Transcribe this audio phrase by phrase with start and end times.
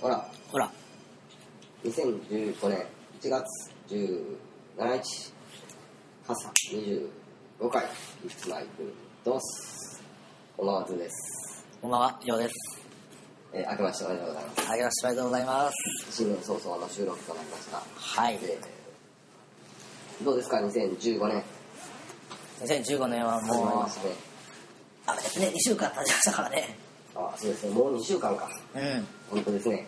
[0.00, 0.26] ほら。
[0.50, 0.70] ほら。
[1.84, 2.86] 2015年
[3.20, 3.44] 1月
[3.88, 5.32] 17日。
[6.26, 7.84] 朝25回。
[8.24, 8.92] いつまいく
[9.24, 10.02] どうす。
[10.56, 12.54] こんばんはつです、こんばんはようです。
[13.52, 14.70] えー、明けましておめでとうございます。
[14.70, 16.16] あげましておめでとうございます。
[16.16, 17.82] 新年早々の収録となりました。
[17.94, 18.38] はい。
[18.42, 21.42] えーどうですか？2015年。
[22.60, 23.92] 2015年は始まりもうまね
[25.06, 26.76] あれですね2週間経ちましたからね。
[27.14, 27.74] あそうですね。
[27.74, 28.48] もう2週間か。
[28.74, 29.86] うん本当ですね。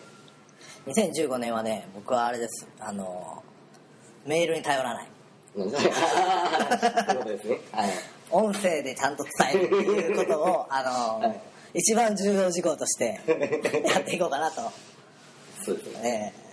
[0.87, 2.67] 2015年はね僕はあれです。
[2.79, 3.43] あの
[4.25, 5.07] メールに頼らな い。
[8.31, 10.81] 音声でちゃんと伝えるっていうことをあ
[11.21, 11.41] の、はい。
[11.75, 13.19] 一番重要事項として
[13.91, 14.61] やっていこうかなと。
[15.63, 16.33] そうですね。
[16.35, 16.43] え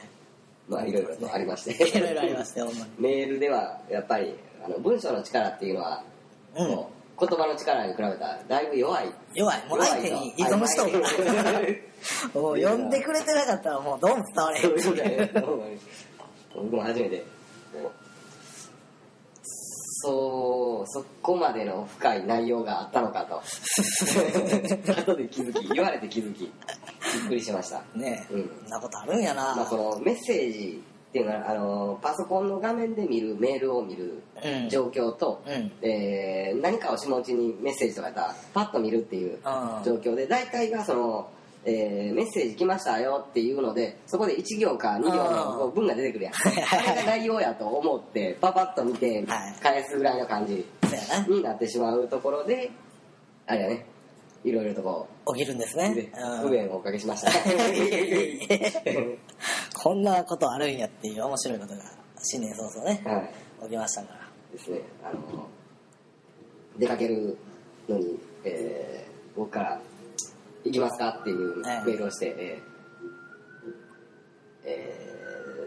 [0.69, 0.93] まあい。
[0.93, 1.89] ろいろとありましえて。
[1.89, 2.62] いろいろありまして
[2.98, 6.03] メールではやっぱりあの文章の力っていうのは、
[6.57, 6.69] うん。
[6.70, 9.12] もう言葉の力に比べたらだいぶ弱い。
[9.34, 9.69] 弱い。
[9.69, 11.84] もう相手に依存しとる。
[12.34, 14.80] もう呼んでくれてなかったらもうどうも伝われへん。
[14.80, 15.62] そう
[16.55, 17.25] 僕も初めて。
[20.03, 23.36] そうそこまでの深い内容があったのかと。
[24.97, 26.50] 後で気づき言われて気づきびっ
[27.28, 27.83] くりしました。
[27.95, 28.50] ねえ、うん。
[28.62, 34.69] そんなことあるんやな、まあ、このメッセージっていうのはあのパソコンの画面で見るメールを見るうん。
[34.69, 35.72] 状況と、うん。
[35.83, 39.41] えー何かを下打ちにメッセージとかやったらパッと見るっていううん
[39.84, 41.28] 状況で大体がその、
[41.64, 45.12] えーメッセージ来ましたよっていうのでそこで1行か2行
[45.58, 46.34] の文が出てくるやん。
[46.34, 49.55] あれが内容やと思ってパパッと見てはい。
[49.61, 50.64] 返すぐらいの感じ
[51.28, 52.70] になってしまうところで
[53.47, 53.86] あれやね。
[54.42, 57.30] いろいろとこ起きるんですう、ね不便をおかけしました
[59.83, 61.81] こんなことあるんやっていう面白いことが
[62.23, 63.31] 新年早々ねはい。
[63.64, 64.20] 起きましたから。
[64.53, 64.81] ですね。
[65.03, 65.48] あの
[66.78, 67.36] 出かける
[67.89, 69.81] のに、えー僕から
[70.64, 72.70] 「行きますか?」っていうメールをして、えー
[74.64, 75.05] え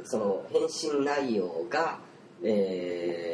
[0.04, 1.98] ーその返信内容が、
[2.44, 3.34] えー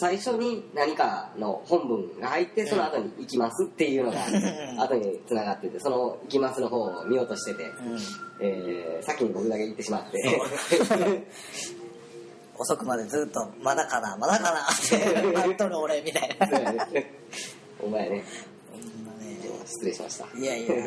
[0.00, 4.80] 最初に何かの本文が入ってその後に「行きます」っていうのがん。
[4.80, 7.98] 後につながっててその「行きます」の方を見ようとしてて、うん。
[8.40, 10.18] えー先に僕だけ行ってしまって。
[12.58, 16.88] 遅くまでずっと「まだかなまだかな」って 待っとる俺みたいな。
[17.80, 18.24] お前ね。
[19.64, 20.26] 失礼しました。
[20.36, 20.86] いやいや。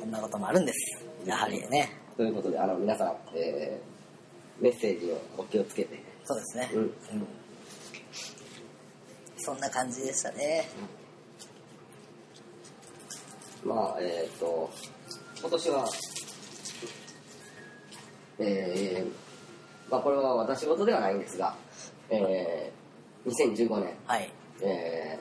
[0.00, 1.04] そんなこともあるんです。
[1.26, 1.90] やはりね。
[2.16, 3.96] ということであの皆さん、えー
[4.58, 6.70] メッセージをお気をつけてそうですね。
[6.74, 6.92] うん。
[9.38, 10.68] そんな感じでしたね。
[13.64, 14.70] まあえっ、と
[15.40, 15.88] 今年は
[18.38, 21.54] えーまあこれは私事ではないんですが、
[22.10, 22.76] えー
[23.30, 24.32] 2015年、はい。
[24.62, 25.18] え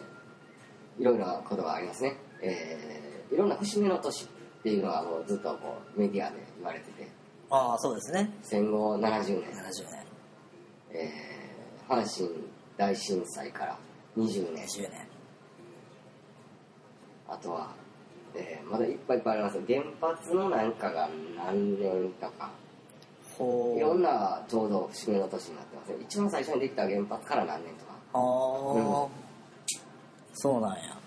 [0.97, 4.27] ーいろいろなことがありますね、えーいろんな節目の年っ
[4.63, 7.07] ていうのはもうずっとこうメディアで言われてて。
[7.51, 8.31] ああそうですね。
[8.41, 10.04] 戦後70年、70年
[10.95, 12.27] えー阪神
[12.77, 13.77] 大震災から
[14.17, 14.65] 20年。
[14.65, 14.91] 20年。
[17.27, 17.69] あとは、
[18.35, 22.51] えーまだいっぱいいっぱいあります原発のなんかが何年とか。
[23.37, 23.77] ほう。
[23.77, 25.97] いろんなちょうど節目の年になってますね。
[26.01, 27.91] 一番最初にできた原発から何年とか。
[28.13, 29.07] ああ、
[30.33, 30.97] そうなんや。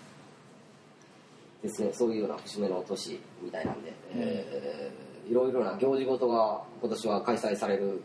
[1.63, 1.91] ですね。
[1.93, 8.03] そういうような節目の年みたいなんで、えーいろいろな行事ごとが今年は開催される、うん、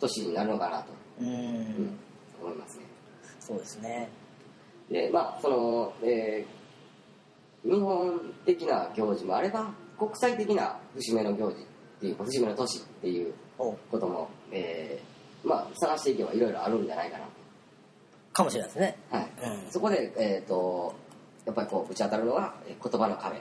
[0.00, 1.28] 年になるのかなと、うん。
[1.28, 1.98] うん。
[2.42, 2.84] 思いますね。
[3.40, 4.08] そうですね。
[4.90, 6.56] でまあその、えー
[7.68, 11.66] 日本的な行事もあれば国際的な節目の行事っ
[12.00, 17.18] ていう節目の年っていうおことも、えーまあ探していけばいろいろあるんじゃないか
[18.32, 18.96] かもしれないですね。
[19.10, 19.28] な、はい。
[19.64, 19.70] うん。
[19.72, 20.94] そこで、えー、と
[21.44, 23.40] やっぱりこうぶち当たるのはえー言葉の壁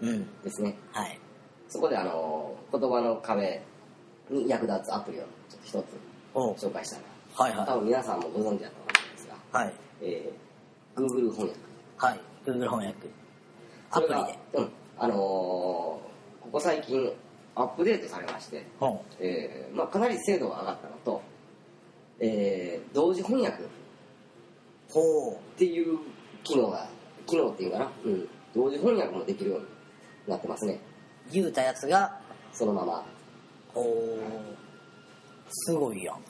[0.00, 0.42] うん。
[0.42, 0.74] ですね。
[0.92, 1.20] はい。
[1.68, 3.60] そこであの言葉の壁
[4.30, 5.24] に役立つアプリを
[5.68, 5.84] 一つ
[6.34, 7.00] 紹介したい
[7.34, 7.56] はい。
[7.56, 9.74] な多は分皆さんもご存知だと思うんですが、いはい。
[10.00, 10.48] えー
[11.00, 11.60] Google 翻訳。
[11.98, 12.20] はい。
[12.46, 12.96] Google 翻訳。
[13.90, 14.38] アプリで。
[14.54, 14.70] うん。
[14.98, 16.02] あのーこ
[16.52, 17.12] こ最近
[17.54, 21.22] アップデートされまして、ほえーまあ、かなり精度が上がったのと、
[22.20, 23.68] えー同時翻訳っう。
[24.90, 25.98] ほていう
[26.44, 26.88] 機能が
[27.26, 29.66] 機能っていうかな、うん、同時翻訳もできるように
[30.28, 30.80] なってますね。
[31.28, 32.18] う言うたやつが
[32.52, 33.04] そのまま。
[33.74, 34.67] おー
[35.50, 36.20] すごいやん。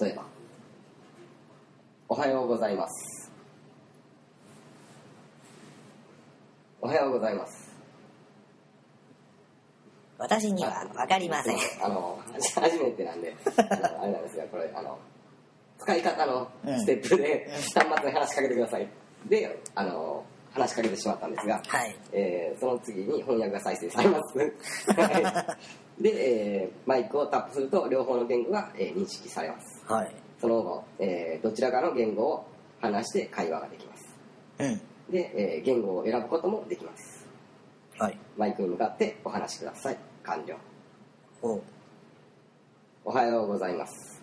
[0.00, 0.24] 例えば
[2.08, 3.30] 「おはようございます」
[6.82, 7.68] 「おはようございます」
[10.18, 11.56] 私には分かりません。
[11.80, 12.18] あの
[12.54, 14.98] 初めてなんで あのあれなんですがこれあの
[15.78, 18.88] 使い方のステップで端末に話しかけてください。
[19.26, 21.96] であの話しかけてしまったんですが、はい。
[22.12, 24.38] えーその次に翻訳が再生されます。
[24.98, 29.84] はいで、えーマイクをタップすると両方の言語が、えー認識されます。
[29.86, 32.46] はいその後、えーどちらかの言語を
[32.80, 34.16] 話して会話ができます。
[34.60, 34.80] うん
[35.12, 37.26] で、えー言語を選ぶこともできます。
[37.98, 39.98] はいマイクに向かってお話しください。
[40.22, 40.56] 完了。
[41.42, 41.62] おう
[43.04, 44.22] おはようございます。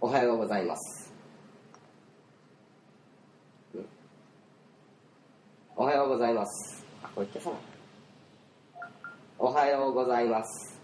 [0.00, 1.12] おはようございます。
[3.74, 3.84] ん
[5.80, 6.84] おはようございます。
[7.04, 7.58] あ、これ消さない。
[9.38, 10.80] おはようございます。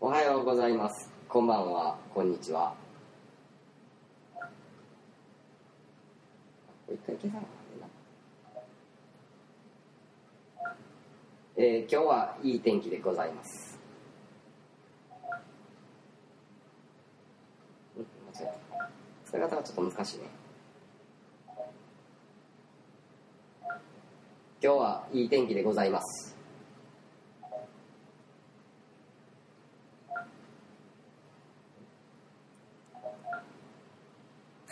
[0.00, 1.10] おはようございます。
[1.28, 1.98] こんばんは。
[2.14, 2.74] こんにちは。
[6.88, 7.46] 一回消さな。
[11.58, 13.78] えー今日はいい天気でございます。
[17.96, 19.46] うん間違えた。
[19.46, 20.24] 使い方がちょっと難しいね。
[24.62, 26.34] 今日はいい天気でございます。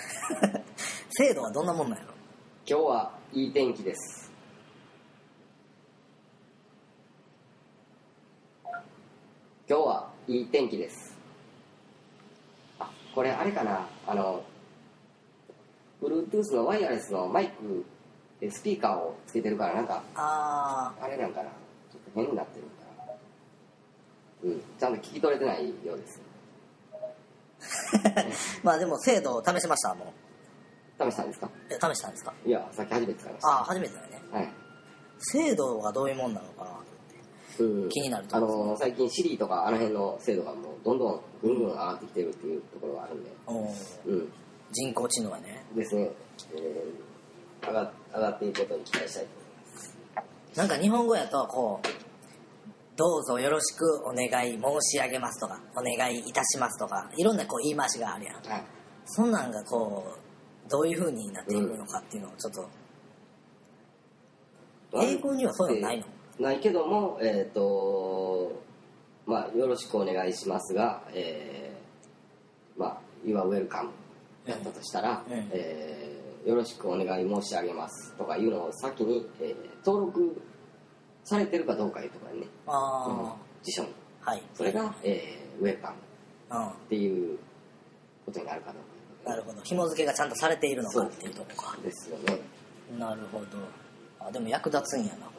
[1.11, 2.15] 精度はどんなもんなんやろ？
[2.67, 4.33] 今日はいい天気です。
[9.69, 11.17] 今日はいい天気です。
[12.79, 13.87] あ、これあれかな？
[14.07, 14.43] あの、
[16.05, 17.85] Bluetooth のワイヤレスのマイク
[18.41, 21.49] でスピーカーをつけてるからなんか、ああれなんかな。
[21.91, 22.75] ちょっと変になってるんか
[23.07, 23.13] な。
[24.45, 26.21] うん、ちゃんと聞き取れてないようです。
[28.61, 30.13] ー まあでも精度を試しましたも
[31.01, 31.11] う。
[31.11, 31.51] 試したんですか？
[31.71, 32.35] え試したんですか？
[32.45, 34.23] いや、さっき初めて使いましああ初めてだよね。
[34.31, 34.37] た。
[34.39, 34.53] はい。
[35.19, 36.71] 精度がどういうもんなのかな
[37.61, 37.89] うん。
[37.89, 43.69] 気になるとあの最近シリとかあの辺の精度がもうどんどんぐんぐん上がってきてるっていうところがあるんで、おー。
[44.07, 44.33] うん、
[44.75, 45.65] 人工知能はね。
[45.75, 46.11] ですね、
[46.55, 49.27] えー、上が上がっていくことに期待したい
[50.55, 51.89] となんか日本語やとこう
[52.97, 58.37] 「どうぞよろしくお願い申し上げます」とか「お願いいたします」とかいろんなこう言い回しがあるやん。
[58.37, 58.51] 思います。
[58.51, 58.65] はい。
[59.07, 60.05] そんなんがこ
[60.67, 62.55] うどういう風になっていくのかっていうのをちょっ
[64.93, 66.07] と、英語にはそういうのないの？
[66.41, 68.53] ないけども、えっ、と、
[69.27, 73.91] まあ、よろしくお願いしますが、えー、まあ、You are welcome
[74.47, 80.43] やったとしたら、うんえーよろしくお願い申し上げますとかいうのを先に、えー登録
[81.25, 83.89] されてるかどうかいうところにね、あ辞書に。
[84.25, 84.43] あ、はい。
[84.55, 85.97] それが、えー、ウェルカム。
[86.51, 86.69] うん。
[86.69, 87.39] っていう
[88.27, 89.31] ことになるかどうか。
[89.31, 89.63] なるほど。
[89.63, 91.77] 紐付けがちゃんとされているのかっていうとこか。
[91.83, 92.41] ですよね。
[92.99, 93.47] なるほど。
[94.21, 95.33] あでも役立つんやなこ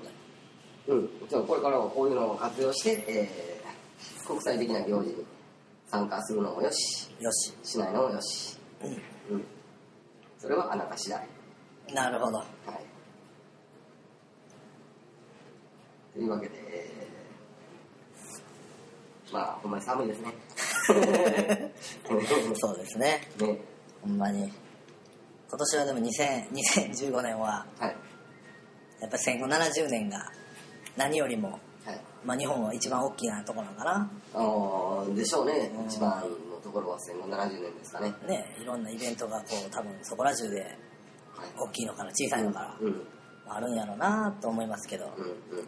[0.88, 0.94] れ。
[0.96, 1.10] うん。
[1.30, 5.24] じゃあこれからはこういうのを活用して、えー、国際的な行事に
[5.88, 7.54] 参加するのもよし、よし。
[7.63, 8.55] しないのもよし。
[8.83, 9.44] うん。
[10.38, 11.19] それはあなた次第。
[11.19, 11.94] はい。
[11.94, 12.44] なるほど
[16.13, 20.33] というわけで、えーまあ、ほんまに寒いですね。
[22.56, 23.60] そうですねね。
[24.01, 24.51] ほんまに
[25.50, 27.95] 今年はでも2000 2015年ははい。
[29.01, 30.31] やっぱり戦後70年が
[30.95, 31.99] 何よりも、はい。
[32.23, 35.85] まあ、日本は一番大きなところなのかなあのーでしょうねうん。
[35.88, 36.23] 一番
[36.75, 38.13] のところは戦後70年ですかね。
[38.27, 41.47] ねいろんなイベントがこう多分そこら中ではい。
[41.57, 42.87] 大きいのから小さいのからうん。
[42.87, 43.07] うん。
[43.47, 45.23] あるんやろうなと思いますけどうん。
[45.23, 45.67] うん。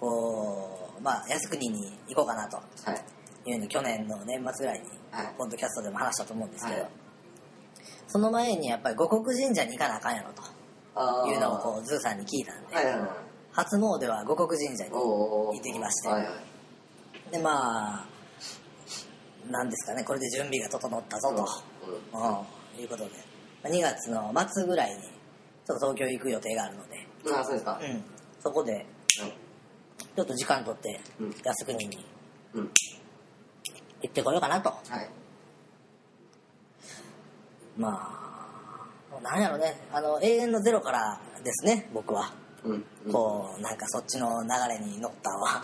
[0.00, 2.62] こうまあ靖国に行こうかなとは
[2.94, 3.50] い。
[3.50, 6.90] いうの去年の年末ぐらいにはいポッドキャストでも話したと思うんですけど、はい
[8.08, 13.08] その前にやっぱり護国神社に行かなあかんやろというのをこうズーさんに聞いたんで、はいはいはい。
[13.50, 17.30] 初詣は護国神社に行ってきましてはいはい。
[17.32, 18.06] でまあ
[19.50, 21.46] なんですかねこれで準備が整ったぞと、
[22.12, 23.10] うんいうことで
[23.62, 27.34] まあ2月の末ぐらいにちょっと東京行く予定があるので、うん。
[27.34, 27.80] あ、そうですか。
[27.82, 28.04] うん、
[28.40, 32.04] そこでちょっと時間取ってうん靖国に。
[34.02, 35.08] 行ってこようかなとはい。
[37.76, 37.88] ま
[39.18, 42.32] あなんやろねあの永遠のゼロからですね僕は
[42.64, 42.84] うん。
[43.06, 43.12] うん。
[43.12, 45.62] こうなんかそっちの流れに乗ったわ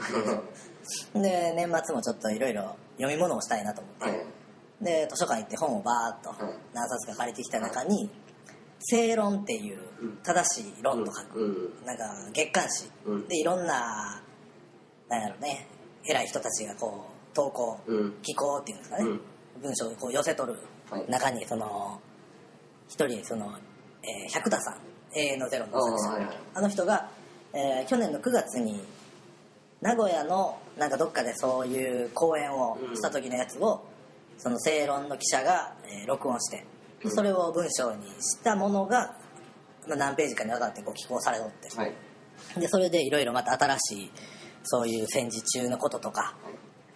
[1.14, 4.26] で年末もちょっといろいろ読み物をしたいなと思って、はい。
[4.82, 6.54] で図書館行って本をバーッとはい。
[6.72, 8.10] 何冊か借りてきた中に
[8.80, 10.16] 「正論」っていううん。
[10.22, 11.86] 正しい論と書く、うん。
[11.86, 13.28] なんか月刊誌、うん。
[13.28, 14.22] でいろんな
[15.08, 15.66] なんやろね
[16.04, 18.12] 偉い人たちがこう投稿、うん。
[18.22, 19.20] 寄稿っていうんですかね、うん。
[19.62, 20.58] 文章をこう寄せ取る
[20.90, 21.10] はい。
[21.10, 22.00] 中にその
[22.88, 23.52] 一人その
[24.02, 24.80] えー百田さん。
[25.14, 27.10] 永遠のゼロの作者あの人が、
[27.52, 28.82] えー去年の9月に
[29.82, 33.84] 名古屋のなんかどっかでそういう講演をした時のやつを、
[34.38, 36.64] その正論の記者が、えー録音して
[37.02, 39.16] でそれを文章にしたものが、
[39.88, 41.92] まあ、何ページかにわたってこう寄稿されとってはい。
[42.56, 44.10] でそれでいろいろまた新しい
[44.62, 46.34] そういう戦時中のこととか、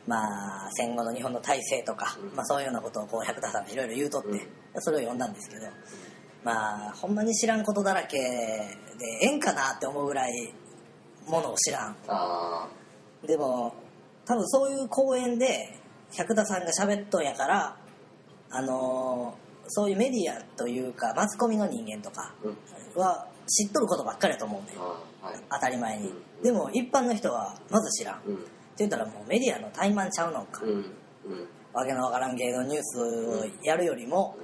[0.07, 4.47] まあ、戦後の日本の体制とか、まあ、そういうようなことをこう百田さんがいろいろ言うとって、
[4.79, 5.67] それを読んだんですけど
[6.45, 8.25] まあほんまに知らんことだらけで
[9.23, 10.55] ええんかなって思うぐらい
[11.27, 11.97] ものを知らん。
[12.09, 12.69] あ
[13.27, 13.75] でも
[14.25, 15.75] 多分そういう講演で
[16.13, 17.77] 百田さんが喋っとんやから
[18.51, 22.33] あのーそういうメディアというかマスコミの人間とか
[22.95, 25.41] は知っとることばっかりだと思うねんあーはい。
[25.51, 26.09] 当たり前に。
[26.09, 26.43] うん。
[26.45, 28.19] でも一般の人はまず知らん。
[28.19, 28.39] ってうん
[28.79, 30.63] 言ったらもうメディアの怠慢ちゃうのか。
[30.65, 30.71] うん。
[30.71, 30.85] うん。
[31.73, 34.37] わけのわからん芸能ニュースをやるよりも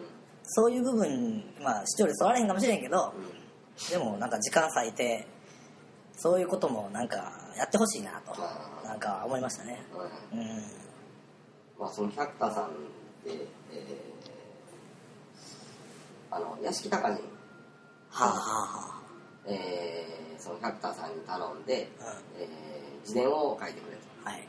[0.45, 3.15] そういう部分まあ視聴率取られへんかもしれんけど
[3.91, 5.27] でもなんか時間割いて
[6.17, 7.17] そういうこともなんか
[7.57, 8.35] やってほしいなと
[8.87, 9.83] なんか思いましたね。
[10.33, 10.41] うん。
[11.79, 12.69] まあその百田さんっ
[13.25, 14.13] てえー
[16.31, 17.23] あの屋敷隆人
[18.11, 19.03] はあは
[19.47, 24.03] えーその百田さんに頼んで、あはえー自伝を書いてくれと。
[24.25, 24.47] あはい。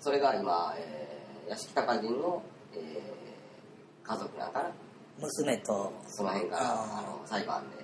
[0.00, 2.42] それが今、えー屋敷隆人の、
[2.74, 4.70] えー家族なんかな
[5.20, 7.76] 娘とその辺からあの裁判で。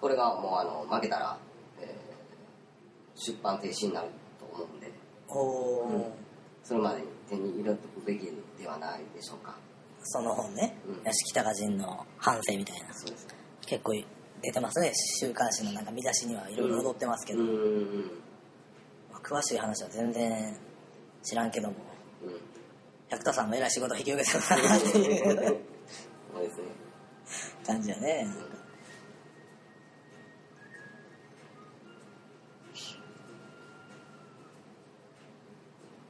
[0.00, 1.53] これがもうあの負けたら、えー
[3.16, 4.92] 出版停止になると思うんで。
[5.28, 6.16] おお
[6.62, 9.56] それまでに手に入れておくべきではないでしょうか。
[10.02, 10.76] その本ね。
[10.86, 11.02] うん。
[11.04, 12.94] 屋敷隆人の反省みたいな。
[12.94, 13.26] そうです。
[13.66, 13.92] 結構
[14.42, 14.92] 出てますね。
[14.94, 18.10] 週刊誌のなんか見出しにはいろいろ踊ってますけど、うん
[19.22, 20.54] 詳しい話は全然
[21.22, 21.74] 知らんけども。
[22.22, 22.40] うん。
[23.08, 25.46] 百田さんも偉い仕事引き受けてるなっていう。
[26.34, 26.84] そうですね。
[27.66, 28.26] 感じやね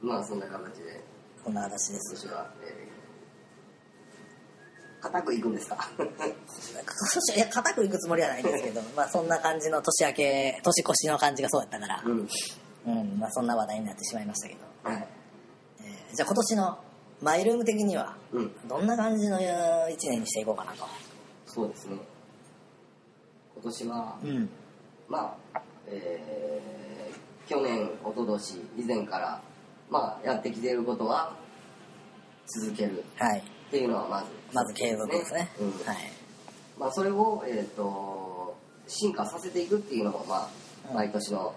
[0.05, 1.01] まあそんな形で。
[1.43, 2.15] こんな話です。
[2.15, 5.77] 私は、えー、固くいくんですか？
[5.97, 6.07] 今
[7.13, 12.27] 年いや固くいくつもりはないんですけど まあそんな感じの年明け年越しの感じがそうやったから、うん。
[12.87, 15.07] うんまあ、そんな話題になってしまいましたけど、はい。
[15.79, 16.79] えーじゃあ今年の
[17.21, 18.67] マイルーム的にはうん。
[18.67, 20.85] どんな感じの1年にしていこうかなと。
[21.47, 21.97] そうですね。
[23.55, 24.49] 今年はうん。
[25.07, 29.39] まあえー去年一昨年以前から
[29.89, 31.35] まあやってきていることは
[32.47, 33.03] 続ける。
[33.17, 33.39] はい。
[33.39, 35.71] っていうのはまずまず継続ですね、うん。
[35.71, 35.97] はい。
[36.77, 40.49] まあ、それを、えー、と進化させていくっていうのも、まあ、
[40.89, 40.95] うん。
[40.95, 41.55] 毎年の、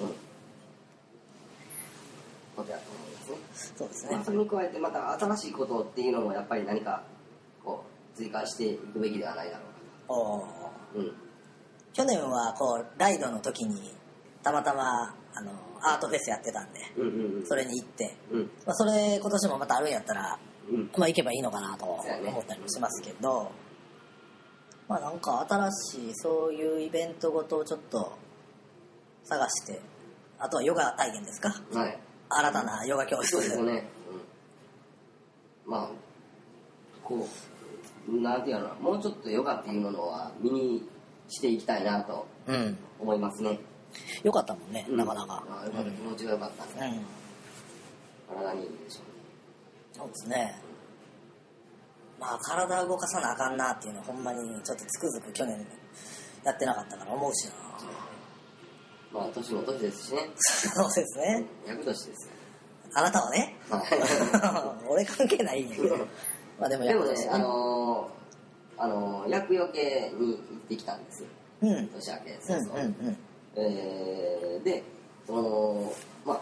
[0.00, 0.08] うん、
[2.56, 3.36] ことやと思いますね。
[3.76, 4.12] そうですね。
[4.12, 7.02] まあ、それに加えてまた新しいことっていうのもやっぱり何か
[7.64, 10.48] こう追加していくべきではないだろうか
[10.94, 11.00] と。
[11.00, 11.12] うん。
[11.92, 13.94] 去年はこうライドの時に
[14.42, 17.46] たまたまあのアートフェスやってたんでうんうんうん。
[17.46, 18.50] それに行って、うん。
[18.66, 20.90] まあ、それ今年もまたあるんやったら、うん。
[20.96, 23.52] まあ、行けばいいのかなと思ったりもしますけど、
[24.88, 25.72] まあなんか新
[26.08, 28.16] しいそういうイベントごとをちょっと
[29.24, 29.80] 探して
[30.38, 31.50] あとはヨガ体験ですか？
[31.78, 31.98] はい。
[32.30, 33.40] 新たなヨガ教室。
[33.40, 33.86] そうでね、
[35.66, 35.90] うん、まあ
[37.04, 37.28] こ
[38.08, 40.88] うなんていうのもうちょっとヨガっていうものは身に
[41.28, 42.78] していきたいなとうん。
[42.98, 43.60] 思いますね、
[44.22, 44.96] よかったもんね、うん。
[44.96, 45.44] なかなか。
[45.48, 45.90] あよかった。
[45.90, 46.88] 気持ちが良かった体
[48.54, 48.68] にいい。
[48.84, 49.08] でしょ
[49.92, 50.54] そうですね。
[52.20, 55.66] まあ体動かさなあかんなっていうのはほんまにちょっとつくづく去年
[56.44, 57.52] やってなかったから思うしな。
[57.52, 60.28] うまあ年も年ですしね。
[60.36, 61.44] そうですね。
[61.66, 62.30] 役年です
[62.94, 63.56] あなたはね。
[63.70, 65.96] は 俺関係ないんやけど。
[66.58, 67.30] まあでも役年ね。
[67.30, 71.24] あのー、あのー、厄除けに行ってきたんです
[71.62, 71.88] うんうん。
[71.88, 73.18] 年明けそうそう、うんうん
[73.58, 74.82] えーで
[75.26, 75.92] その
[76.24, 76.40] まあ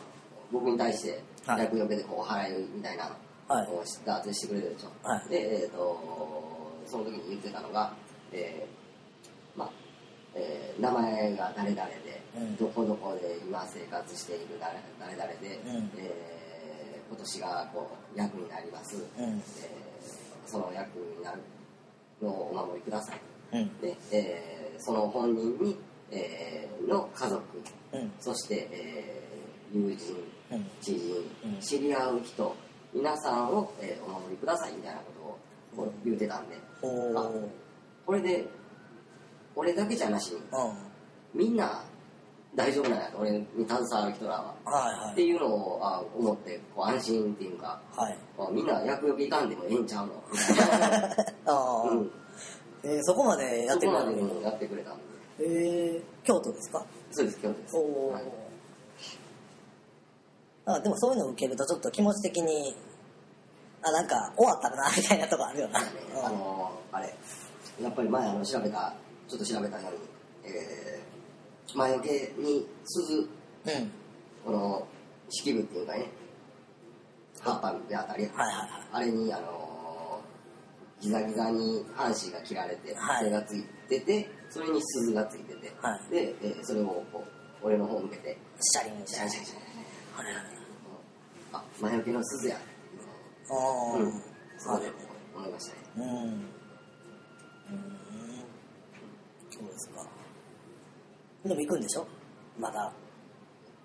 [0.53, 1.61] 僕に対してはい。
[1.65, 3.05] 厄除けでこう払いみたいな
[3.49, 3.67] はい。
[3.67, 5.29] こう知ったしてくれるでしょ、はい。
[5.29, 6.01] でえっ、と
[6.87, 7.93] その時に言ってたのが
[8.33, 9.71] えーまあ
[10.35, 12.57] えー名前が誰々で、うん。
[12.57, 15.91] どこどこで今生活している誰誰々で、うん。
[15.99, 19.25] えー今年がこう役になります、うん。
[19.25, 19.41] えー
[20.51, 21.41] その役になる
[22.23, 23.21] のをお守りください。
[23.53, 23.81] うん。
[23.81, 25.79] で、えーその本人に、
[26.11, 27.43] えーの家族
[27.93, 28.13] うん。
[28.21, 30.15] そして、えー友人
[30.53, 30.65] うん。
[30.81, 31.61] 知人、うん。
[31.61, 32.55] 知り合う人
[32.95, 35.39] 皆さんを、えーお守りくださいみたいなこ
[35.77, 36.57] とを言うてたんで。
[37.17, 37.31] あ
[38.07, 38.47] これで
[39.57, 40.45] 俺だけじゃなしにうん。
[41.35, 41.83] みんな
[42.55, 44.55] 大丈夫なんやと俺に携わる人らは。
[44.65, 48.13] はいっていうのをあ思ってこう安心っていうかはい。
[48.13, 50.13] はいあみんな厄除けいかんでもええんちゃうの。
[50.31, 50.87] みたいな、
[51.91, 52.11] うん、
[52.85, 55.03] えーそこまでやってくれそこまでやってくれたんで
[55.41, 56.03] えー。
[56.25, 56.85] 京都ですか？
[57.13, 57.77] そうです京都です。
[57.77, 58.25] おお、はい。
[60.67, 62.75] あでもそういうのを受けるとちょっと気持ち的に
[63.83, 65.79] あなんか終わったかなみたいなとこあるよな、
[66.25, 67.15] あのーあれ。
[67.81, 68.95] やっぱり前あの調べた
[69.29, 69.93] ちょっと調べたよう
[70.49, 73.15] に、えー、前受けに鈴。
[73.15, 73.29] うん。
[74.45, 74.87] この
[75.29, 76.09] 式部っていうかね。
[77.41, 78.69] 葉っぱであたり、はいはいはい。
[78.93, 79.76] あれにあのー
[81.01, 83.31] ギザギザに半紙が切られて、はい。
[83.31, 86.11] がついててそれに鈴がついてて、はい。
[86.11, 87.23] で、えーそれをこ
[87.63, 88.37] う俺の方向けて。
[88.61, 89.45] シャリンシャリンシャンシャン。
[89.47, 90.45] シャンシャンはいはい
[91.53, 92.57] あ前受けの鈴や。
[93.51, 93.99] おー。
[94.01, 94.13] うん。
[94.59, 94.91] そうで
[95.37, 95.83] 思いましたね。
[95.97, 96.05] うん。
[96.05, 96.49] うん。
[99.51, 100.07] そうですか。
[101.45, 102.07] でも行くんでしょ？
[102.59, 102.93] まだ。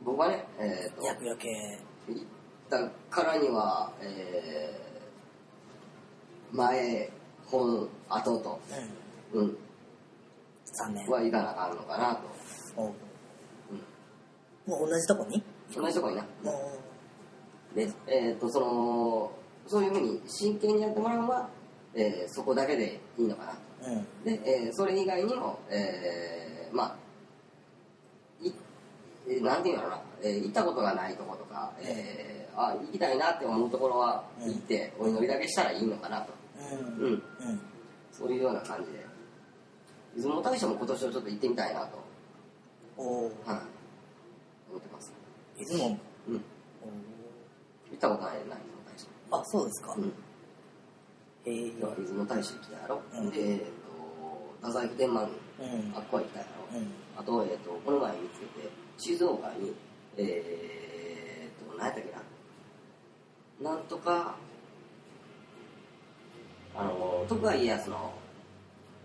[0.03, 1.49] 僕はねえっ、と厄除け。
[2.07, 2.25] 行っ
[2.69, 4.90] たからには、えー
[6.53, 7.09] 前
[7.45, 8.59] 本後と、
[9.33, 9.41] うん。
[9.41, 9.57] うん、
[10.87, 12.21] 3年は行かなあかんのかなと、
[12.81, 12.93] おう。
[14.67, 15.43] もう同じとこに？
[15.75, 16.25] 同じとこにな。
[16.45, 19.31] おで、えっとその
[19.67, 21.49] そういうふうに真剣にやってもらうのは、
[21.95, 23.57] えーそこだけでいいのかなと。
[23.91, 24.23] ううん。
[24.25, 26.95] で、えーそれ以外にも、えーまあ
[28.45, 28.51] い
[29.27, 36.33] えーなんていうのかな、えー行ったことがないとことか、えーあ行きたいなって思うところは行って、お祈りだけしたらいいのかなと、
[36.99, 37.23] うん。
[38.11, 39.11] そういうような感じで。
[40.15, 41.97] 出雲大社も今年はちょっと行ってみたいなと、
[42.97, 43.31] おおはい、
[44.69, 45.13] 思ってます、
[45.57, 46.39] 出雲うん、行
[47.95, 50.03] ったことないない出雲大社あそうですか、うん。
[51.45, 53.29] へえ出雲大社行きたいやろ、うん。
[53.31, 55.95] で、えっと太宰府天満うん。
[55.95, 56.87] あっこは行きたいやろ、うん。
[57.17, 59.73] あと、えっとこの前見つけて静岡に
[60.17, 62.11] えー、っと何やったっけ
[63.63, 63.71] な。
[63.71, 64.35] なんとか
[66.75, 68.13] あの徳川家康の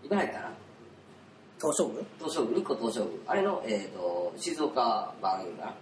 [0.03, 0.51] 茨城かな？
[1.59, 2.03] 東照宮？
[2.19, 3.17] 東照宮日光東照宮。
[3.27, 5.73] あれの、えー、と静岡版かな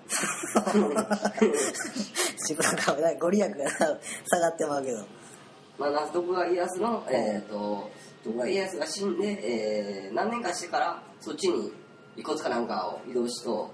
[2.48, 5.06] 自分が ご利益が下がってまうけど。
[5.78, 7.89] まあ、な徳川家康の、えー、と
[8.24, 11.74] 徳川家康が死んで、えー何年かしてからそっちに
[12.15, 13.69] 遺骨かなんかを移動しと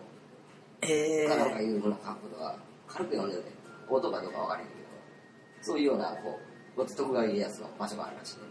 [0.82, 2.56] へえかなんかいうふうな書くことが
[2.88, 3.52] 軽く読んでて
[3.88, 4.80] 音かどうか分からへんけど
[5.62, 8.42] そういうようなこう徳川家康の場所があるらしいね。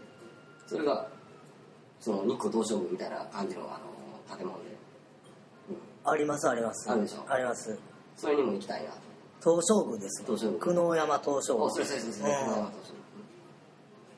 [0.67, 1.07] それが
[1.99, 3.79] その日光東照宮みたいな感じのあ
[4.31, 4.69] の建物で、
[5.69, 6.89] うん、ありますあります。
[6.89, 7.25] あるでしょ？
[7.27, 7.77] あります。
[8.15, 8.97] それにも行きたいなと。
[9.41, 10.59] 東照宮です東照宮。
[10.59, 11.65] 久能山東照宮。
[11.65, 12.35] おそれそれそれそれ、うん。
[12.37, 12.93] 徳川東照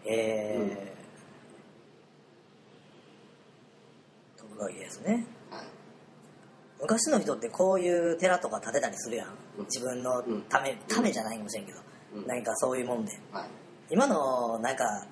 [0.05, 0.93] へえ
[4.37, 5.27] 徳川家康ね。
[6.81, 9.27] 昔の人ってこういう寺とか建てたりするやん。
[9.57, 9.65] うん。
[9.65, 11.79] 自分のため、ためじゃないかもしれんけど、
[12.15, 12.27] うん。
[12.27, 13.11] 何かそういうもんで。
[13.31, 13.47] はい
[13.93, 15.05] 今のなんか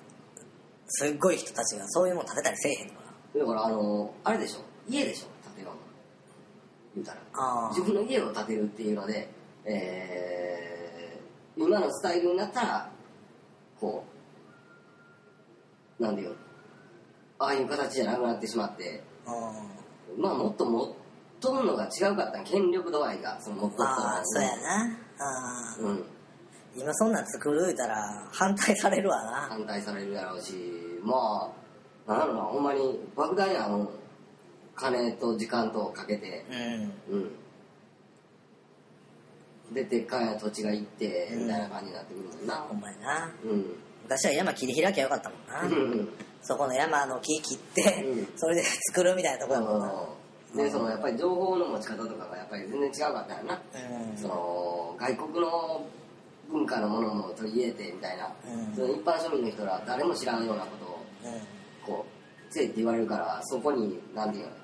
[0.88, 3.00] すっごい人たちがそういうもん建てたりせえへんのか
[3.38, 4.58] だからあのあれでしょ？
[4.88, 5.26] 家でしょ？
[5.48, 5.72] 建てるの。
[6.96, 7.20] 言うたら。
[7.70, 9.30] 自分の家を建てるっていうので、
[9.64, 12.90] えー今のスタイルになったら
[13.78, 14.04] こ
[16.00, 16.32] うなんでよ
[17.38, 19.52] ああいう形じゃなくなってしまってあ
[20.18, 20.88] まあもっともっ
[21.40, 24.96] とんのが違うかったん権力度合いがそのもっとああそうやな。
[25.80, 26.04] うん
[26.76, 29.32] 今そんなん作る言うたら反対されるわな。
[29.50, 30.54] 反対されるやろうし
[31.02, 31.52] ま
[32.06, 33.90] あなんだろうなほんまに莫大なあの
[34.74, 36.44] 金と時間とかけて。
[36.50, 37.14] うん。
[37.14, 37.30] うん。
[39.74, 41.42] ででっかい土地が行ってうん。
[41.44, 42.54] みたいな感じになってくるもんな。
[42.56, 43.30] ほんまやな。
[43.44, 43.76] うん。
[44.04, 46.08] 昔は山切り開きゃよかったもんな、うん。
[46.42, 48.28] そこの山の木切って、うん。
[48.36, 49.92] それで作るみたいなとこやもんな。
[50.56, 54.16] でそのやっぱり情報の持ち方とかがやっぱり全然違うかったよな、うん。
[54.16, 55.86] その外国の
[56.52, 58.74] 文化のものも取り入れてみたいな、うん。
[58.74, 61.04] その一般庶民の人ら誰も知らんようなことを
[61.84, 64.56] こうせえって言われるからそこに何て言うの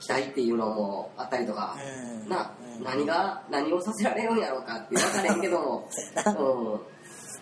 [0.00, 1.76] 期待っていうのもあったりとか、
[2.22, 2.28] うん。
[2.28, 2.84] な、うん。
[2.84, 5.88] 何が何をさせられるんやろうかって分からへんけども、
[6.24, 6.80] そ うん、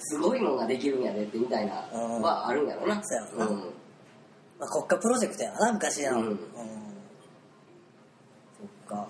[0.01, 2.23] すごいもんができるんやでってみたいなうん。
[2.23, 3.49] はあるんやろな、そうん。
[4.59, 6.27] まあ、国家プロジェクトやわな昔の、うん。
[6.27, 6.33] そ
[8.65, 9.07] っか。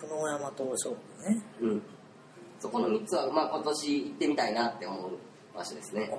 [0.00, 1.42] 久能山東照宮ね。
[1.60, 1.82] うん、
[2.60, 5.10] そこの3つは、まあ、今年行ってみたいなって思う
[5.56, 6.10] 場所ですね。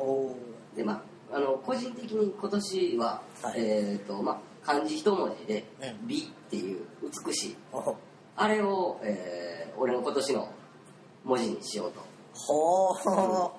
[0.76, 0.94] でま
[1.32, 3.60] ああの個人的に今年は、はい。
[3.60, 6.86] えっ、とまあ漢字一文字でうん「美」っていう
[7.26, 7.56] 美しい。
[7.72, 7.96] お
[8.36, 10.50] あれを、えー俺の今年の
[11.24, 12.02] 文字にしようと、
[12.34, 13.52] ほう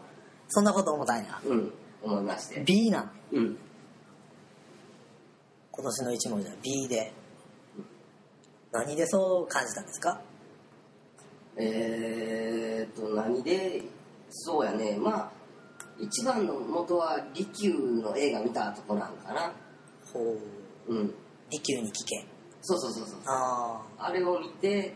[0.48, 1.40] そんなこと思ったんや。
[1.46, 2.60] うん、思いまして。
[2.60, 3.58] B なんうん。
[5.72, 7.12] 今年の一文字は B で。
[8.72, 10.20] 何でそう感じたんですか？
[11.56, 13.82] えー、っと何で
[14.30, 14.96] そうやね。
[14.98, 15.32] まあ
[15.98, 19.52] 一番の元は利休の映画見たとこなんかな。
[20.12, 20.36] ほ
[20.88, 20.94] う。
[20.94, 21.14] うん。
[21.50, 22.24] 利休に聞け
[22.62, 24.94] そうそうそうそうあああれを見て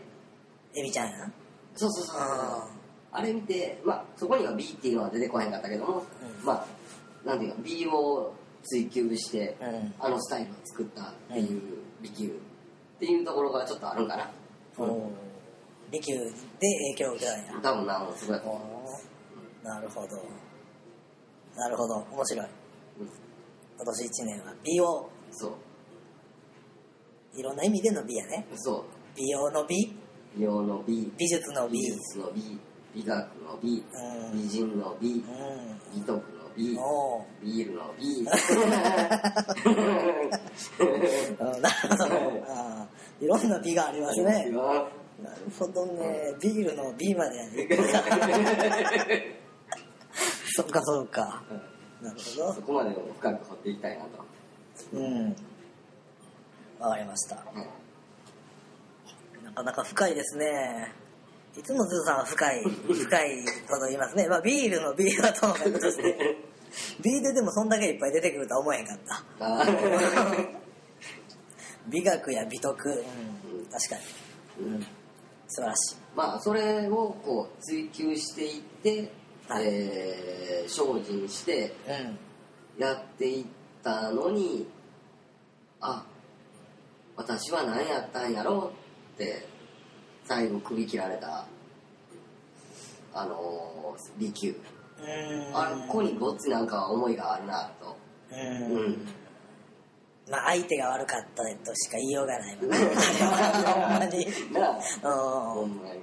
[0.75, 1.31] エビちゃんやな。
[1.75, 2.67] そうそうそうあ
[3.11, 6.05] あれ見てまあそこには B っていうのは出てこへんかったけども、
[6.39, 6.45] うん。
[6.45, 6.65] まあ
[7.27, 9.93] なんていうか B を追求して、うん。
[9.99, 11.61] あのスタイルを作ったっていう
[12.01, 14.31] 利休っていうところがちょっとあるんかな、
[14.77, 15.11] おお
[15.95, 18.39] 利休で影響を受けたんや多分なすごい
[19.63, 20.07] なるほど。
[21.55, 21.95] なるほど。
[22.11, 22.45] 面白い。
[22.99, 23.09] うん。
[23.77, 25.09] 今年1年は美容。
[25.31, 27.39] そう。
[27.39, 28.45] いろんな意味での美やね。
[28.55, 28.83] そう。
[29.15, 29.75] 美容の美。
[30.37, 31.11] 美容の美。
[31.17, 31.79] 美術の美。
[31.79, 32.59] 美術の美。
[32.93, 33.83] 美学の美。
[34.31, 34.43] うん。
[34.43, 35.15] 美人の美。
[35.17, 35.23] う
[35.95, 36.21] 美徳の
[36.55, 36.77] 美。
[37.41, 38.21] ビールの美。
[41.41, 41.61] うん。
[41.61, 42.05] なるほど。
[43.21, 44.51] いろんな美がありますね
[45.23, 46.33] なるほどね。
[46.41, 47.67] ビールの B までやね。
[50.55, 51.43] そっかそっか。
[52.01, 54.17] なるほそこまでも深く掘っていきたいなと、
[54.93, 55.35] どうん。
[56.79, 57.35] わかりました。
[59.43, 60.93] なかなか深いですね。
[61.57, 64.27] いつもズーさんは深い深いこと言いますね。
[64.27, 66.37] まあビールのビールはともかくとして。
[67.01, 69.23] ビールでもそんだけいっぱい出てくるとは思えへんかった。
[71.87, 73.95] 美学や美徳、うん、確か
[74.59, 74.87] に、うん、
[75.47, 75.95] 素晴らしい。
[76.15, 79.11] まあそれをこう追求していって、
[79.47, 79.63] はい。
[79.65, 81.75] えー精進して
[82.77, 82.81] うん。
[82.81, 83.45] やっていっ
[83.83, 84.65] たのに
[85.79, 86.03] あ
[87.15, 88.71] 私は何やったんやろ
[89.13, 89.45] うって
[90.25, 91.45] 最後首切られた
[93.13, 94.55] あのー利休。
[94.99, 95.55] うん。
[95.55, 97.95] あここにごっつなんか思いがあるなと。
[98.31, 99.07] うん、うん
[100.29, 102.61] まあ相手が悪かったとしか言いようがないわ。
[102.61, 102.77] ね
[103.63, 104.27] ほんまに。
[104.53, 104.79] なあ。
[105.03, 105.53] うん。
[105.53, 105.99] ほんまに。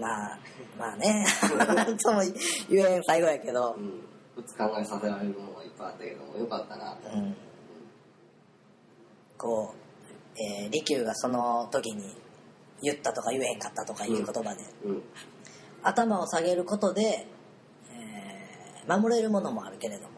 [0.00, 0.38] まあ
[0.78, 1.26] まあね。
[1.58, 1.96] なん。
[1.98, 2.22] とも
[2.70, 3.74] 言えん最後やけど。
[3.76, 4.08] う、ん。
[4.36, 7.36] 普通考えさせられるものがいっぱいあったけどもよかったなとうん、
[9.36, 12.16] こう、えー利休がその時に
[12.80, 15.02] 言ったとか言えへんかったとかいう言葉で、うん。
[15.82, 17.26] 頭を下げることで、
[17.90, 20.17] えー守れるものもあるけれども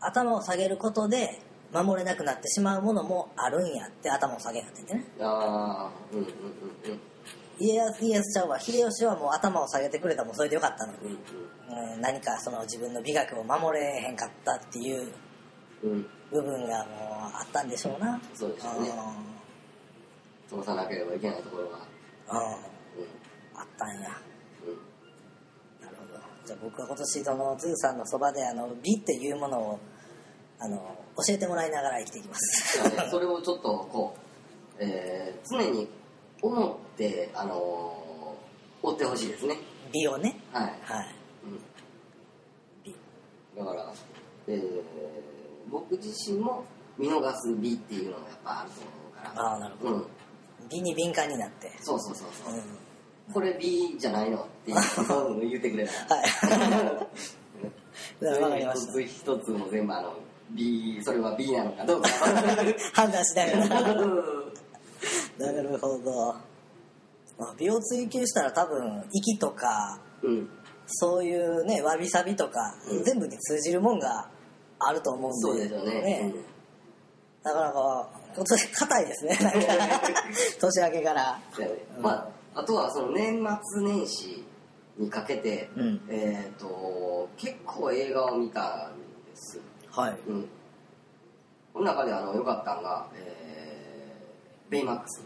[0.00, 1.40] 頭を下げることで
[1.72, 5.04] 守れなくなってしまうものもあるんやって頭を下げなっててね。
[5.20, 7.00] ああうんうんうんうん。
[7.58, 11.18] 家康家康ちゃんは秀吉はもう頭を下げてくれたらもうそれでよかったのに、
[11.68, 15.12] うんうん、何かその自分の美学を守れへんかったっていう
[15.84, 15.90] うん。
[15.92, 18.20] うん部分がもうあったんでしょうな。
[18.34, 18.90] そうでしょうね
[20.48, 21.78] 通さなければいけないところが。
[22.30, 22.38] うん。
[22.38, 22.46] うん。
[22.46, 22.56] うん
[23.52, 24.10] あったんや。
[24.64, 24.70] う
[25.82, 25.84] ん。
[25.84, 26.20] なるほど。
[26.46, 29.80] じゃあ僕は今年そのズーさんのそばであの美っていうものを
[30.60, 30.76] あの
[31.26, 32.78] 教えてもらいながら生きていきます。
[33.10, 34.14] それをちょっとこ
[34.78, 35.88] う、えー常に
[36.42, 39.56] 思って、あのー追ってほしいですね。
[39.92, 40.38] 美をね。
[40.52, 41.06] はい、はい。
[41.44, 41.60] うん。
[42.84, 42.94] 美。
[43.56, 43.92] だから、
[44.48, 44.82] えー
[45.70, 46.64] 僕自身も
[46.98, 49.42] 見逃す美っていうのがやっぱあると思うから。
[49.42, 50.06] ああなるほど、うん、
[50.68, 51.70] 美に敏感になって。
[51.80, 52.62] そうそうそうそう、うん。
[53.32, 56.16] これ美じゃないのって言ってくれた。
[56.16, 56.30] らはい。
[58.42, 58.92] わかりました。
[58.92, 60.14] 一つ一つも全部あの
[60.54, 62.08] B それは B なのかどうか
[62.94, 63.68] 判断しながら
[65.38, 65.52] な。
[65.62, 66.34] るほど、
[67.38, 70.48] まあ、美を追求したら多分息とかうん。
[70.86, 73.04] そういうねわびさびとか、うん。
[73.04, 74.28] 全部に通じるもんが
[74.78, 76.34] あると思うんでそうですよね。
[77.42, 79.38] なかなか今年硬いですね。
[80.60, 81.40] 年明けから。
[82.00, 82.28] まあ
[82.60, 83.38] あとはその年
[83.72, 84.44] 末年始
[84.98, 86.00] にかけて、うん。
[86.08, 89.60] えっ、と結構映画を見たんです
[89.92, 90.18] はい。
[90.28, 90.48] うん。
[91.72, 95.22] この中であの良かったのが、えー、ベイマックス。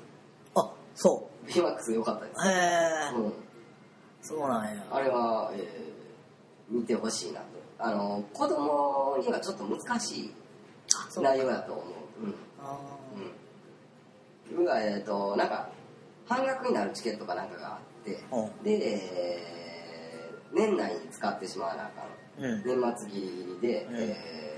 [0.55, 2.47] あそベイマックス良かったです。
[2.47, 3.33] うへえ、うん。
[4.23, 4.85] そうなんや。
[4.91, 5.95] あれは、えー
[6.71, 7.47] 見てほしいなと。
[7.79, 10.31] あの子供にはちょっと難しい
[11.21, 12.25] 内容やと思う。
[12.25, 12.35] うん。
[12.59, 12.79] あ
[14.49, 14.57] うん。
[14.57, 15.69] 僕がえっ、となんか
[16.27, 18.47] 半額になるチケットかなんかがあってう。
[18.61, 22.07] んで、えー年内に使ってしまわなあか
[22.41, 22.43] ん。
[22.43, 22.81] ーうん。
[22.83, 23.97] 年末ギリギリで、うん。
[23.97, 24.54] えー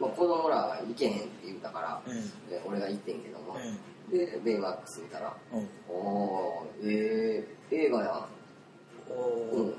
[0.00, 2.18] まあ、子供らは行けへんって言ったから、うん。
[2.50, 5.68] えー俺が行ってんけども、うでベイマックス見たらんうん。
[5.88, 8.28] おおえー、映画や
[9.10, 9.56] おー。
[9.56, 9.74] うん。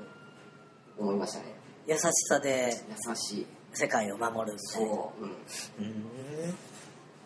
[0.97, 1.55] 思いましたね。
[1.88, 2.73] 優しさで
[3.08, 3.47] 優しい。
[3.73, 4.88] 世界を守るみたいな。
[4.88, 5.29] そううん。
[5.29, 6.55] うーん。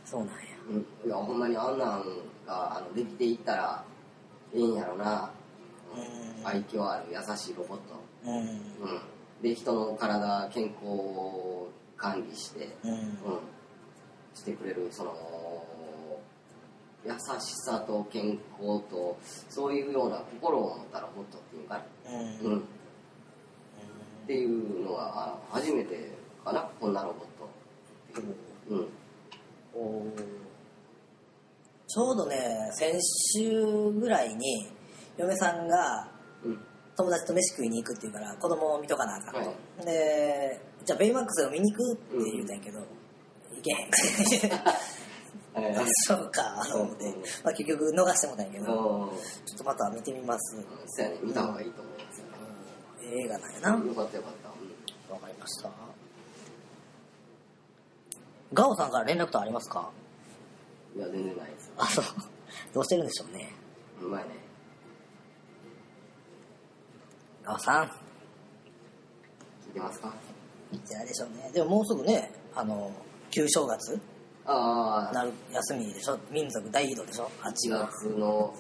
[0.06, 0.42] そうなんや。
[0.70, 2.04] うん、いやほんまにあんなん
[2.46, 3.84] があのできていったら
[4.54, 5.32] いいんやろな、
[5.94, 6.48] うん。
[6.48, 8.38] 愛嬌ある優しいロボット、うん。
[8.38, 8.46] うん、
[9.42, 11.70] で人の体健康を
[12.04, 12.92] 管理して、うん。
[12.92, 13.00] うん、
[14.36, 15.16] してくれるその
[17.06, 19.18] 優しさと健康と
[19.50, 21.82] そういうような心を持ったロボットっていうか
[22.44, 22.52] うん。
[22.52, 22.60] うん。
[22.60, 22.62] っ
[24.28, 26.12] ていうのは初めて
[26.44, 26.70] かな。
[26.80, 28.22] こんなロボット
[28.70, 28.76] う。
[28.76, 28.88] ん。
[29.74, 30.06] お
[31.88, 32.38] ちょうどね
[32.74, 32.94] 先
[33.34, 34.68] 週ぐらいに
[35.18, 36.12] 嫁さんが
[36.44, 36.60] うん。
[36.96, 42.86] 友達と飯食いに行くって言うから子供を見とかなあかんと、はでじゃあベイマックスを見に行くって言うたんやけど、行
[43.62, 43.90] けへん。
[45.56, 45.76] え
[46.08, 46.66] そうか。
[46.72, 49.10] と思って、うんまあ、結局逃してもたんやけー、どうん。
[49.10, 51.20] ちょっとまた見てみます、そうやね。
[51.24, 52.32] 見た方がいいと思いますよね
[53.02, 54.34] うん映画なんやな、よかったよかっ
[55.08, 55.70] た、わかりました。
[58.54, 59.90] ガオさんから連絡とありますか？
[60.96, 62.06] うん、いや全然ないですあそう。
[62.74, 63.52] どうしてるんでしょうね。
[64.02, 64.30] うまいね。
[67.44, 67.86] ガオさん。
[67.86, 67.90] 聞
[69.72, 70.14] いてますか？
[70.86, 71.52] じゃあでしょうね。
[71.54, 72.92] でももうすぐねあの
[73.32, 74.00] 旧正月。
[74.46, 75.14] ああ。
[75.14, 76.18] なる休みでしょ。
[76.32, 77.30] 民族大移動でしょ。
[77.42, 78.54] 8 1月の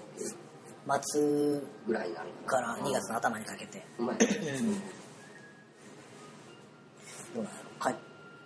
[0.85, 3.85] 月ぐらいになるから2月の頭にかけて。
[3.99, 4.17] うまい
[7.35, 7.93] どうなの帰っ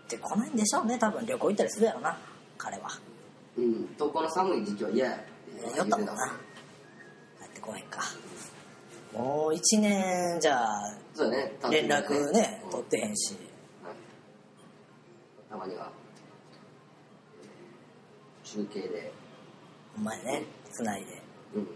[0.08, 0.98] てこないんでしょうね。
[0.98, 2.18] 多分旅行行ったりするやろな。
[2.58, 2.90] 彼は。
[3.58, 5.16] うんとこの寒い時期は嫌や。
[5.16, 6.14] って酔ったもんな。
[7.40, 8.02] 帰ってこへんか。
[9.14, 11.58] もう1年じゃあね。
[11.72, 12.72] 連絡ねうん。
[12.72, 13.34] 取ってへんし。
[13.34, 13.47] はい
[15.50, 15.92] たまには
[18.44, 19.12] 中継で。
[19.98, 21.22] お前ねつないで。
[21.56, 21.68] うん。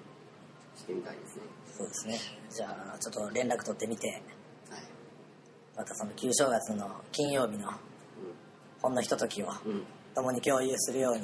[0.76, 1.42] してみたいですね。
[1.78, 2.20] そうですね。
[2.50, 4.08] じゃあちょっと連絡取ってみて。
[4.10, 4.22] はい。
[5.76, 7.72] またその旧正月の金曜日の
[8.82, 9.72] ほんのひとときをうん。
[9.72, 11.22] うん共に共有するように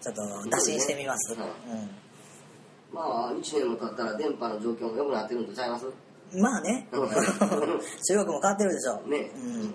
[0.00, 1.46] ちょっと打診してみます、そう。
[1.46, 1.88] ね
[2.92, 5.86] まあ1年も経ったら電波の状況も良くなってるんとちゃいます？
[6.32, 6.88] うん、まあね。
[6.90, 7.14] う ん 中
[8.16, 9.00] 国も変わってるでしょ。
[9.06, 9.30] うね。
[9.36, 9.74] うん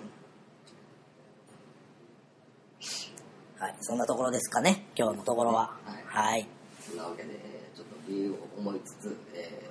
[3.58, 5.76] はいそんなところですかね今日のところは。
[5.84, 6.30] はい。
[6.32, 6.48] はい。
[6.80, 9.64] そんなわけでえーちょっと理由を思いつつ、えー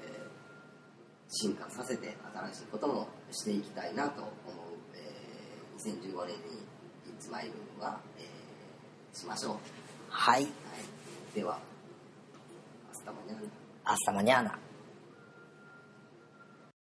[1.36, 2.16] 進化させて
[2.52, 4.32] 新しいこともしていきたいなと思う、
[4.94, 6.62] えー2015年に
[7.10, 9.58] 「いつまいるは、えーしましょう、
[10.10, 10.44] はい。
[10.44, 10.52] はい、
[11.34, 11.58] では
[12.94, 13.38] 明日もにゃん
[13.86, 14.60] アッサマニャーナ